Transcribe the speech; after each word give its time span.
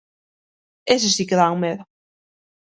Eses 0.95 1.15
si 1.17 1.23
que 1.27 1.39
dan 1.39 1.55
medo. 1.63 1.83